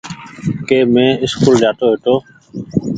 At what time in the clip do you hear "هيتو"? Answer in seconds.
1.91-2.15